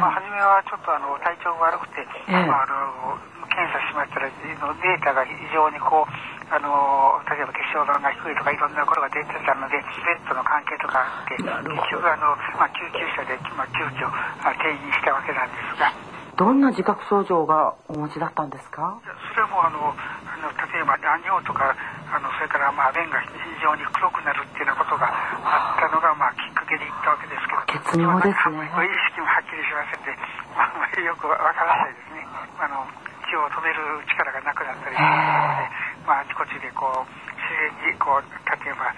[0.00, 2.46] まあ、初めはちょっとあの体調が悪くて、ええ。
[2.48, 3.20] まあ、あの
[3.52, 9.82] 検査しましたらのデータが非常にこうあの例えば血小板が低いとかいろんなことが出てたのでベ
[10.16, 11.44] ッドの関係とかあって結
[11.90, 15.92] 局あの、まあ、救急車で、まあ、急遽あ転院したわけなんですが。
[16.38, 18.96] どんな自覚症状がお持ちだったんですか？
[19.04, 21.76] それはもうあのあの例えば卵尿とか
[22.08, 23.28] あのそれからまあ便が非
[23.60, 25.04] 常に黒くなるっていうようなことが
[25.44, 27.44] あったのがまあきっかけで行ったわけです
[27.90, 28.70] ですね。
[28.70, 30.14] まあ意識もはっきりしませんで、
[30.54, 32.22] まあ、あまりよくわからないですね。
[32.58, 32.86] あの
[33.26, 35.18] 血を止める力がなくなったりするの
[35.58, 35.70] で、
[36.06, 38.90] まあ、あちこちでこう自然にこう例えば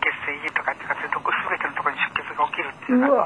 [0.00, 3.24] 出血性胃とかってかどこ全てのところに出血が起きるっていうような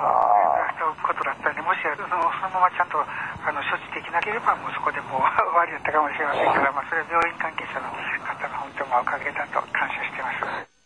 [0.78, 7.90] そういうことだったんでもしそのそのままちゃんとあの処置できなければもうそこでもう 終わりだったかもしれませんから、まあ、それは病院関係者の
[8.22, 10.78] 方が本当まあおかげだと感謝してます。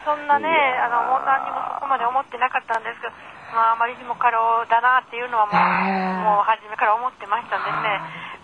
[0.00, 0.48] そんなね、
[0.80, 1.60] あの、もう何にも
[1.90, 3.12] まで思ってなかったんですけど、
[3.52, 7.98] まあ、あまりにも過労だなっていうのはもう、もう初めから思ってましたんですね。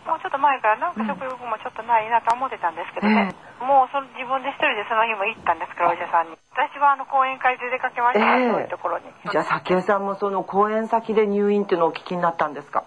[0.06, 3.34] もうちょっと前からなんか食欲もちょっとないなと思ってたんですけどね。
[3.58, 6.38] もうその自分で一人でその日も行ったんですから、お医者さんに。
[6.54, 9.04] 私はあの講演会で出かけましたええそういうところに。
[9.30, 12.84] じゃあ早紀江さんもその講演先で入院っていうのをお聞きになったんですか？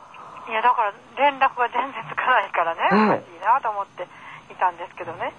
[0.47, 4.03] いや、だから連絡が全然つかないからね、ええおかしいなと思って
[4.51, 5.33] いたんですけどね。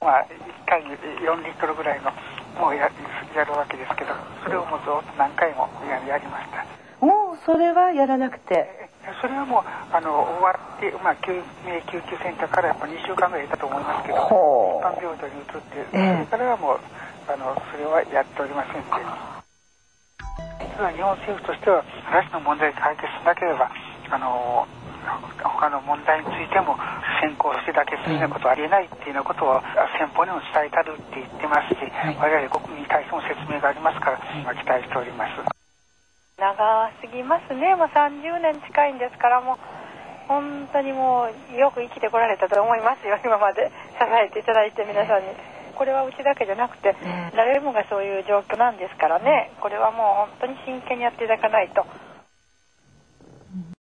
[0.00, 2.10] まあ、1回に4リットルぐらいの
[2.58, 2.90] もうや
[3.34, 6.64] やるわけですけどそれをもうずっと何回もややりました。
[7.04, 8.90] もうそれはやらなくて。
[9.20, 11.32] それはもうあの終わって、まあ、救
[11.64, 14.28] 命救急センターからやっぱ2週間ぐらいいたと思いますけど一
[14.84, 16.18] 般病棟に移ってそええ。
[16.20, 16.80] れからはもう
[17.26, 18.80] あのそれはやっておりませんで
[20.60, 23.70] 実は日本政府としては嵐の問題を解決しなければ
[24.10, 24.79] あの他
[25.70, 26.76] の問題についても
[27.22, 29.62] 先行してだけするようなことはありえないっていうようなことを
[29.96, 32.16] 先方にも伝えたるって言ってますし、はい。
[32.18, 35.38] 我々国民に対しても説明がありますから、まあ期待しております。
[36.40, 37.76] 長すぎますね。
[37.76, 39.56] もう30年近いんですからもう
[40.26, 43.18] 本当にもうよく生きてこられたと思いますよ。
[43.24, 43.70] 今まで。
[43.98, 45.28] 支えていただいて皆さんに。
[45.74, 49.50] これはうちだけじゃなくてええ誰もがそういう状況なんですからね。
[49.60, 51.86] これはもう本当に真剣にやっていただかないと